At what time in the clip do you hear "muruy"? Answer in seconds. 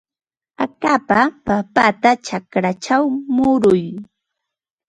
3.35-3.85